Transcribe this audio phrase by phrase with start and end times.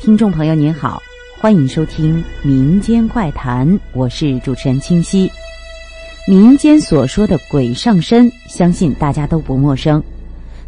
[0.00, 1.02] 听众朋友您好，
[1.38, 5.30] 欢迎收听民间怪谈，我是主持人清晰。
[6.26, 10.02] 民间所说的鬼上身，相信大家都不陌生。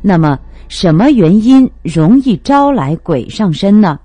[0.02, 0.38] 那么，
[0.68, 3.98] 什么原因容易招来鬼上身呢？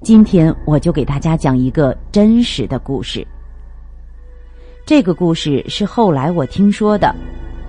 [0.00, 3.26] 今天我就给大家讲一个真实的故事。
[4.86, 7.12] 这个故事是后来我听说的，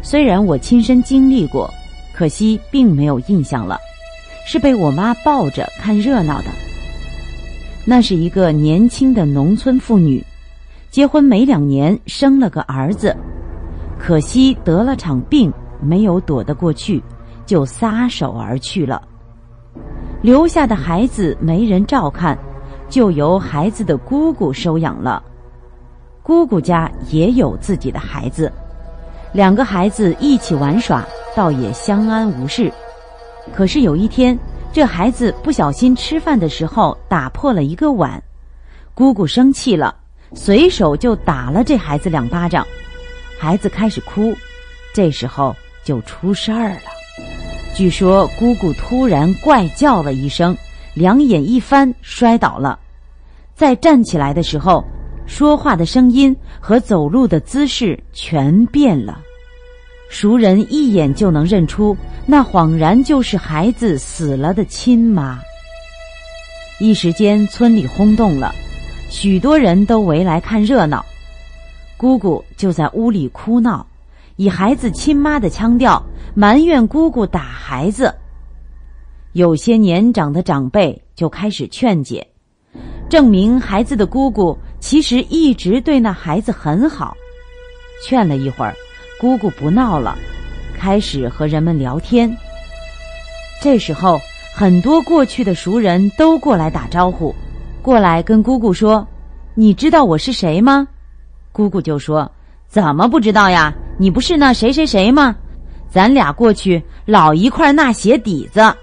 [0.03, 1.73] 虽然我亲身经历过，
[2.13, 3.79] 可惜并没有印象了，
[4.45, 6.49] 是被我妈抱着看热闹的。
[7.85, 10.25] 那是一个年轻的农村妇女，
[10.89, 13.13] 结婚没两年生了个儿子，
[13.99, 15.51] 可惜得了场病，
[15.81, 17.03] 没有躲得过去，
[17.45, 19.01] 就撒手而去了。
[20.21, 22.37] 留下的孩子没人照看，
[22.87, 25.21] 就由孩子的姑姑收养了。
[26.21, 28.49] 姑姑家也有自己的孩子，
[29.33, 32.71] 两个孩子一起玩耍，倒也相安无事。
[33.53, 34.39] 可是有一天。
[34.73, 38.21] 这孩子不小心吃饭的时候打破了一个碗，
[38.95, 39.95] 姑姑生气了，
[40.33, 42.65] 随手就打了这孩子两巴掌，
[43.37, 44.35] 孩子开始哭，
[44.91, 46.81] 这时候就出事儿了。
[47.75, 50.57] 据说姑姑突然怪叫了一声，
[50.95, 52.79] 两眼一翻摔倒了，
[53.53, 54.83] 再站起来的时候，
[55.27, 59.21] 说话的声音和走路的姿势全变了。
[60.09, 65.39] 熟人一眼就能认出，那恍然就是孩子死了的亲妈。
[66.79, 68.53] 一时间，村里轰动了，
[69.09, 71.05] 许多人都围来看热闹。
[71.97, 73.85] 姑姑就在屋里哭闹，
[74.37, 76.01] 以孩子亲妈的腔调
[76.33, 78.13] 埋怨姑姑打孩子。
[79.33, 82.25] 有些年长的长辈就开始劝解，
[83.09, 87.15] 证明孩子的姑姑其实一直对那孩子很好。
[88.05, 88.73] 劝了一会儿。
[89.19, 90.17] 姑姑不闹了，
[90.83, 92.29] 开始和人们聊天。
[93.61, 94.19] 这时候，
[94.53, 97.33] 很多过去的熟人都过来打招呼，
[97.81, 99.07] 过来跟姑姑说
[99.55, 100.85] ：“你知道我是谁吗？”
[101.53, 102.29] 姑姑就说
[102.67, 103.73] ：“怎么不知道呀？
[103.97, 105.33] 你不是那谁谁谁吗？
[105.89, 108.75] 咱俩过去老一块纳鞋底子。”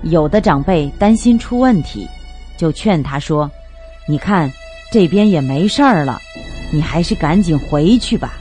[0.00, 2.08] 有的长辈担心出问题，
[2.56, 3.50] 就劝他说
[4.08, 4.50] ：“你看，
[4.90, 6.18] 这边也没事儿了，
[6.72, 8.32] 你还是赶紧回去吧。”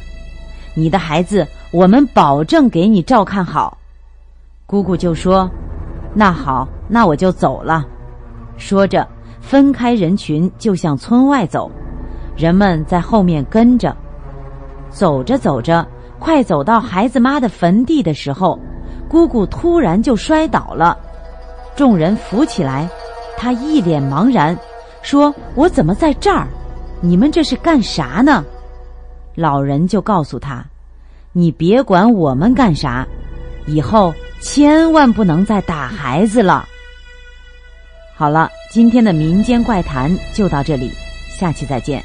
[0.77, 3.77] 你的孩子，我们保证给你照看好。
[4.65, 5.49] 姑姑就说
[6.15, 7.85] ：“那好，那我就走了。”
[8.57, 9.07] 说着，
[9.41, 11.69] 分开人群就向村外走，
[12.35, 13.95] 人们在后面跟着。
[14.89, 15.85] 走着走着，
[16.19, 18.57] 快走到孩子妈的坟地的时候，
[19.09, 20.97] 姑姑突然就摔倒了。
[21.75, 22.89] 众人扶起来，
[23.37, 24.57] 她一脸茫然，
[25.01, 26.47] 说：“我怎么在这儿？
[27.01, 28.43] 你们这是干啥呢？”
[29.35, 30.65] 老人就告诉他
[31.37, 33.05] ：“你别管我们干啥，
[33.67, 36.65] 以后千万不能再打孩子了。”
[38.15, 40.89] 好了，今天的民间怪谈就到这里，
[41.37, 42.01] 下期再见。